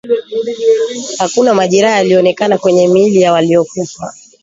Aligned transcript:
Hakuna 1.17 1.53
majeraha 1.53 1.97
yaliyoonekana 1.97 2.57
kwenye 2.57 2.87
miili 2.87 3.21
ya 3.21 3.33
waliokufa 3.33 4.13